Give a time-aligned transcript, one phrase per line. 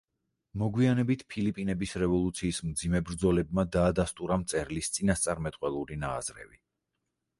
[0.59, 6.61] მოგვიანებით ფილიპინების რევოლუციის მძიმე ბრძოლებმა დაადასტურა მწერლის წინასწარმეტყველური ნააზრევი.